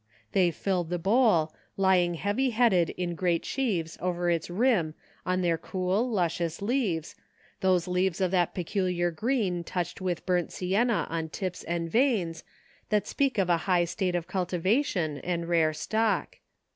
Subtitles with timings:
[0.31, 4.95] They filled the bowl, lying heavy headed in great sheaves over its rim
[5.27, 7.13] on their cool, luscious leaves,
[7.59, 12.43] those leaves of that peculiar green touched with burnt sienna on tips and veins,
[12.89, 16.37] that speak of a high state of cultivation, and rare stock.